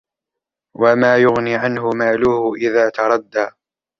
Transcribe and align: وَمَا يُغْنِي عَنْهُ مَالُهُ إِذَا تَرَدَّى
وَمَا 0.77 1.17
يُغْنِي 1.17 1.55
عَنْهُ 1.55 1.89
مَالُهُ 1.89 2.53
إِذَا 2.55 2.89
تَرَدَّى 2.89 3.49